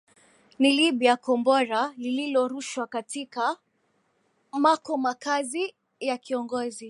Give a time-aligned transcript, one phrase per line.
[0.61, 3.57] ni libya kombora lililorushwa katika
[4.51, 6.79] mako makazi ya kiongozi